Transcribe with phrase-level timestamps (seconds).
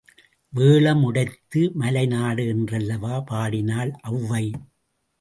[0.53, 4.45] வேழம் உடைத்து மலை நாடு என்றல்லவா பாடினாள் ஔவை.